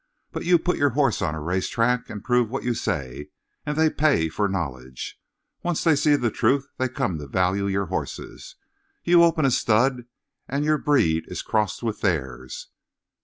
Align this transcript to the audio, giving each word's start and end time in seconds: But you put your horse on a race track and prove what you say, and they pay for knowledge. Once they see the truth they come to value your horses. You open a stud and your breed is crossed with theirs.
But 0.31 0.45
you 0.45 0.57
put 0.57 0.77
your 0.77 0.89
horse 0.97 1.21
on 1.21 1.35
a 1.35 1.39
race 1.39 1.69
track 1.69 2.09
and 2.09 2.23
prove 2.23 2.49
what 2.49 2.63
you 2.63 2.73
say, 2.73 3.29
and 3.67 3.77
they 3.77 3.87
pay 3.87 4.29
for 4.29 4.49
knowledge. 4.49 5.21
Once 5.61 5.83
they 5.83 5.95
see 5.95 6.15
the 6.15 6.31
truth 6.31 6.67
they 6.77 6.89
come 6.89 7.19
to 7.19 7.27
value 7.27 7.67
your 7.67 7.85
horses. 7.85 8.55
You 9.03 9.23
open 9.23 9.45
a 9.45 9.51
stud 9.51 10.05
and 10.47 10.65
your 10.65 10.79
breed 10.79 11.25
is 11.27 11.43
crossed 11.43 11.83
with 11.83 12.01
theirs. 12.01 12.69